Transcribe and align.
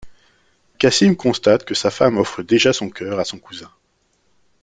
Cassim 0.83 1.15
constate 1.15 1.63
que 1.63 1.75
sa 1.75 1.91
femme 1.91 2.17
offre 2.17 2.41
déjà 2.41 2.73
son 2.73 2.89
cœur 2.89 3.19
à 3.19 3.23
son 3.23 3.37
cousin. 3.37 3.69